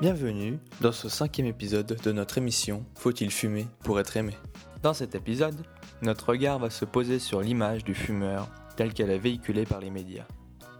[0.00, 4.32] Bienvenue dans ce cinquième épisode de notre émission Faut-il fumer pour être aimé?
[4.80, 5.66] Dans cet épisode,
[6.02, 9.90] notre regard va se poser sur l'image du fumeur telle qu'elle est véhiculée par les
[9.90, 10.28] médias.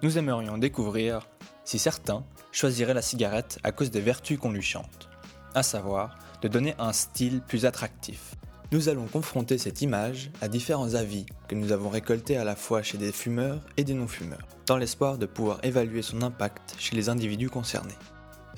[0.04, 1.26] Nous aimerions découvrir
[1.64, 5.08] si certains choisiraient la cigarette à cause des vertus qu'on lui chante,
[5.52, 8.36] à savoir de donner un style plus attractif.
[8.70, 12.82] Nous allons confronter cette image à différents avis que nous avons récoltés à la fois
[12.82, 17.08] chez des fumeurs et des non-fumeurs, dans l'espoir de pouvoir évaluer son impact chez les
[17.08, 17.98] individus concernés.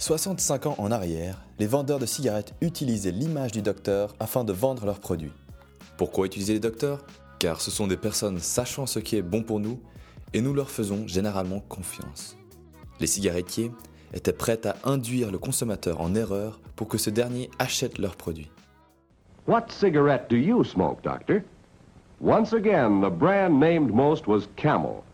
[0.00, 4.86] 65 ans en arrière, les vendeurs de cigarettes utilisaient l'image du docteur afin de vendre
[4.86, 5.34] leurs produits.
[5.98, 7.04] Pourquoi utiliser les docteurs?
[7.38, 9.78] Car ce sont des personnes sachant ce qui est bon pour nous
[10.32, 12.38] et nous leur faisons généralement confiance.
[12.98, 13.70] Les cigarettiers
[14.14, 18.50] étaient prêts à induire le consommateur en erreur pour que ce dernier achète leurs produits.
[19.46, 21.42] What cigarette do you smoke, Doctor?
[22.22, 25.04] Once again, the brand named most was Camel.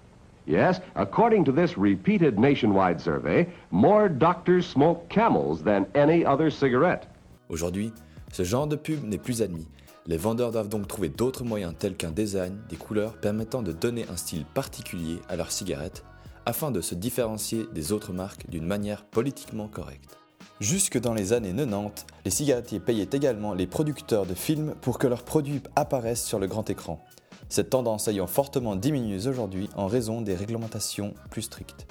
[0.47, 7.09] Yes, according to this repeated nationwide survey, more doctors smoke camels than any other cigarette.
[7.49, 7.93] Aujourd'hui,
[8.33, 9.67] ce genre de pub n'est plus admis.
[10.07, 14.07] Les vendeurs doivent donc trouver d'autres moyens tels qu'un design, des couleurs permettant de donner
[14.09, 16.05] un style particulier à leurs cigarettes
[16.45, 20.17] afin de se différencier des autres marques d'une manière politiquement correcte.
[20.61, 25.09] Jusque dans les années 90, les cigarettiers payaient également les producteurs de films pour que
[25.09, 27.05] leurs produits apparaissent sur le grand écran
[27.49, 31.87] cette tendance ayant fortement diminué aujourd'hui en raison des réglementations plus strictes.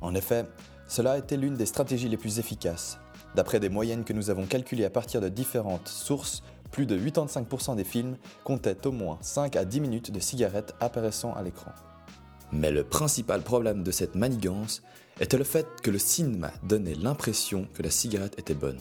[0.00, 0.44] En effet,
[0.86, 2.98] cela a été l'une des stratégies les plus efficaces.
[3.34, 7.76] D'après des moyennes que nous avons calculées à partir de différentes sources, plus de 85%
[7.76, 11.72] des films comptaient au moins 5 à 10 minutes de cigarettes apparaissant à l'écran.
[12.52, 14.82] Mais le principal problème de cette manigance
[15.20, 18.78] était le fait que le cinéma donnait l'impression que la cigarette était bonne.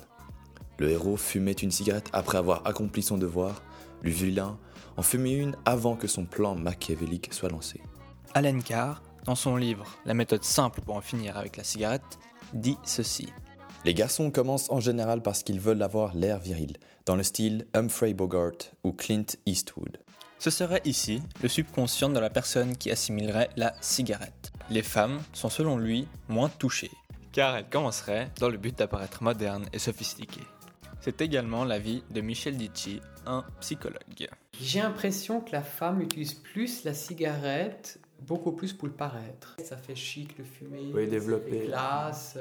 [0.79, 3.63] Le héros fumait une cigarette après avoir accompli son devoir,
[4.01, 4.57] le vilain
[4.95, 7.81] en fumait une avant que son plan machiavélique soit lancé.
[8.33, 12.19] Allen Carr, dans son livre La méthode simple pour en finir avec la cigarette,
[12.53, 13.27] dit ceci.
[13.85, 18.13] Les garçons commencent en général parce qu'ils veulent avoir l'air viril, dans le style Humphrey
[18.13, 19.99] Bogart ou Clint Eastwood.
[20.39, 24.51] Ce serait ici le subconscient de la personne qui assimilerait la cigarette.
[24.69, 26.91] Les femmes sont selon lui moins touchées,
[27.31, 30.45] car elles commenceraient dans le but d'apparaître modernes et sophistiquées.
[31.01, 34.29] C'est également l'avis de Michel Dici, un psychologue.
[34.59, 39.55] J'ai l'impression que la femme utilise plus la cigarette, beaucoup plus pour le paraître.
[39.63, 41.65] Ça fait chic le fumer, oui, développer.
[41.65, 42.37] classe.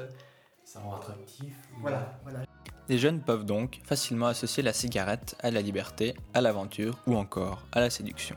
[0.65, 1.55] Ça rend attractif.
[1.81, 2.41] Voilà, voilà.
[2.89, 7.67] Les jeunes peuvent donc facilement associer la cigarette à la liberté, à l'aventure ou encore
[7.73, 8.37] à la séduction.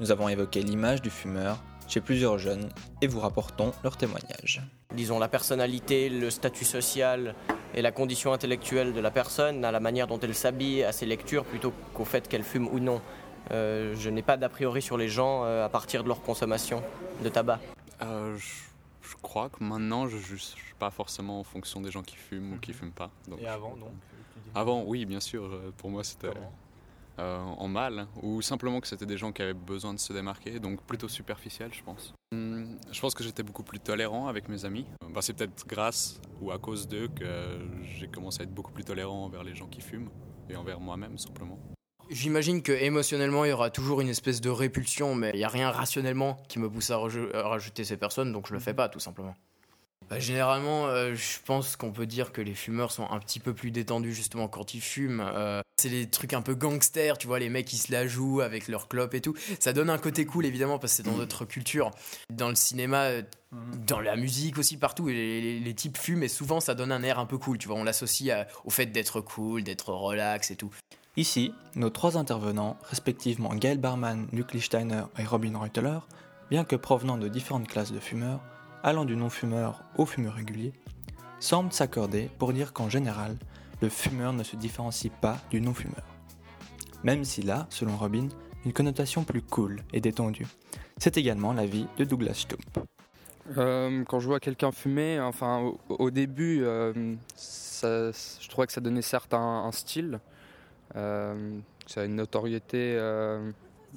[0.00, 2.68] Nous avons évoqué l'image du fumeur chez plusieurs jeunes
[3.02, 4.62] et vous rapportons leurs témoignages.
[4.94, 7.34] Disons la personnalité, le statut social
[7.74, 11.06] et la condition intellectuelle de la personne, à la manière dont elle s'habille, à ses
[11.06, 13.00] lectures, plutôt qu'au fait qu'elle fume ou non.
[13.50, 16.82] Euh, je n'ai pas d'a priori sur les gens euh, à partir de leur consommation
[17.24, 17.58] de tabac.
[18.02, 22.16] Euh, je, crois que maintenant, je ne juge pas forcément en fonction des gens qui
[22.16, 23.10] fument ou qui ne fument pas.
[23.40, 23.90] et avant, donc
[24.54, 25.60] Avant, oui, bien sûr.
[25.76, 26.28] Pour moi, c'était
[27.18, 30.60] euh, en mal, ou simplement que c'était des gens qui avaient besoin de se démarquer,
[30.60, 32.14] donc plutôt superficiel, je pense.
[32.32, 34.86] Hum, je pense que j'étais beaucoup plus tolérant avec mes amis.
[35.12, 38.84] Bah, c'est peut-être grâce ou à cause d'eux que j'ai commencé à être beaucoup plus
[38.84, 40.08] tolérant envers les gens qui fument
[40.48, 41.58] et envers moi-même simplement.
[42.10, 45.48] J'imagine que émotionnellement il y aura toujours une espèce de répulsion, mais il n'y a
[45.48, 48.98] rien rationnellement qui me pousse à, rajouter ces personnes, donc je le fais pas tout
[48.98, 49.34] simplement.
[50.08, 53.54] Bah, généralement, euh, je pense qu'on peut dire que les fumeurs sont un petit peu
[53.54, 55.20] plus détendus justement quand ils fument.
[55.20, 58.40] Euh, c'est les trucs un peu gangsters, tu vois, les mecs qui se la jouent
[58.40, 59.34] avec leur clope et tout.
[59.58, 61.90] Ça donne un côté cool évidemment parce que c'est dans notre culture.
[62.30, 63.22] Dans le cinéma, euh,
[63.86, 67.18] dans la musique aussi, partout, les, les, types fument et souvent ça donne un air
[67.18, 67.76] un peu cool, tu vois.
[67.76, 70.70] On l'associe au fait d'être cool, d'être relax et tout.
[71.16, 75.98] Ici, nos trois intervenants, respectivement Gaël Barman, Luc Lichsteiner et Robin Reuteler,
[76.50, 78.40] bien que provenant de différentes classes de fumeurs,
[78.82, 80.72] allant du non-fumeur au fumeur régulier,
[81.40, 83.36] semblent s'accorder pour dire qu'en général,
[83.80, 86.04] le fumeur ne se différencie pas du non-fumeur.
[87.02, 88.28] Même s'il a, selon Robin,
[88.64, 90.46] une connotation plus cool et détendue.
[90.98, 92.60] C'est également l'avis de Douglas Stump.
[93.56, 96.92] Euh, quand je vois quelqu'un fumer, enfin au, début, euh,
[97.82, 100.20] je trouvais que ça donnait certes un, style,
[100.94, 102.98] euh, ça a une notoriété,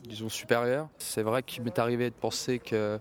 [0.08, 0.88] disons supérieure.
[0.98, 3.00] C'est vrai qu'il m'est arrivé de penser que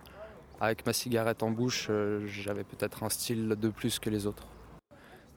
[0.60, 1.90] avec ma cigarette en bouche,
[2.26, 4.46] j'avais peut-être un style de plus que les autres.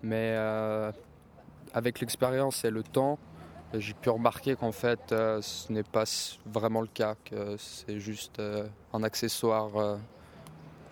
[0.03, 0.35] Mais
[1.75, 3.19] avec l'expérience et le temps,
[3.75, 6.05] j'ai pu remarquer qu'en fait, euh, ce n'est pas
[6.47, 8.41] vraiment le cas, que c'est juste
[8.93, 9.99] un accessoire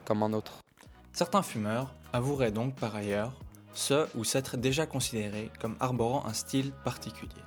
[0.06, 0.60] comme un autre.
[1.14, 3.34] Certains fumeurs avoueraient donc par ailleurs
[3.74, 7.42] ce ou s'être déjà considérés comme arborant un style particulier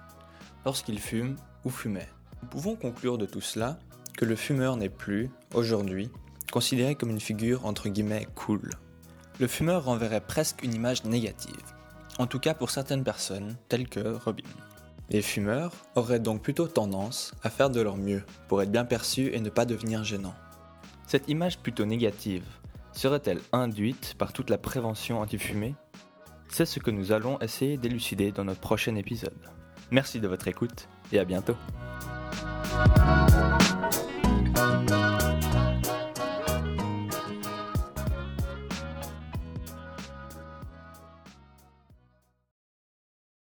[0.64, 2.08] lorsqu'ils fument ou fumaient.
[2.42, 3.78] Nous pouvons conclure de tout cela
[4.16, 6.10] que le fumeur n'est plus, aujourd'hui,
[6.50, 8.70] considéré comme une figure entre guillemets cool.
[9.38, 11.75] le fumeur renverrait presque une image négative,
[12.18, 14.44] en tout cas pour certaines personnes, telles que Robin.
[15.10, 19.30] Les fumeurs auraient donc plutôt tendance à faire de leur mieux pour être bien perçus
[19.32, 20.34] et ne pas devenir gênants.
[21.06, 22.44] Cette image plutôt négative
[22.92, 25.74] serait-elle induite par toute la prévention anti-fumée?
[26.48, 29.38] C'est ce que nous allons essayer d'élucider dans notre prochain épisode.
[29.90, 31.56] Merci de votre écoute et à bientôt.